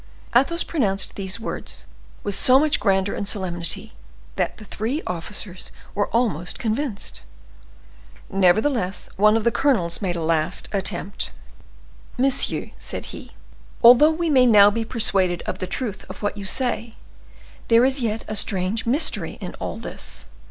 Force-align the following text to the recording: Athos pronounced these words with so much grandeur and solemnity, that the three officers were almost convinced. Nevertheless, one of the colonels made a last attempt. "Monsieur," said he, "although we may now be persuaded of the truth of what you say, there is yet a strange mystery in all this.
Athos 0.35 0.63
pronounced 0.63 1.13
these 1.13 1.39
words 1.39 1.85
with 2.23 2.33
so 2.35 2.57
much 2.59 2.79
grandeur 2.79 3.13
and 3.13 3.27
solemnity, 3.27 3.93
that 4.35 4.57
the 4.57 4.65
three 4.65 5.03
officers 5.05 5.71
were 5.93 6.07
almost 6.09 6.57
convinced. 6.57 7.21
Nevertheless, 8.27 9.09
one 9.15 9.37
of 9.37 9.43
the 9.43 9.51
colonels 9.51 10.01
made 10.01 10.15
a 10.15 10.23
last 10.23 10.67
attempt. 10.71 11.31
"Monsieur," 12.17 12.71
said 12.79 13.13
he, 13.13 13.33
"although 13.83 14.09
we 14.09 14.31
may 14.31 14.47
now 14.47 14.71
be 14.71 14.83
persuaded 14.83 15.43
of 15.45 15.59
the 15.59 15.67
truth 15.67 16.03
of 16.09 16.23
what 16.23 16.35
you 16.35 16.47
say, 16.47 16.95
there 17.67 17.85
is 17.85 17.99
yet 18.01 18.25
a 18.27 18.35
strange 18.35 18.87
mystery 18.87 19.37
in 19.39 19.53
all 19.59 19.77
this. 19.77 20.25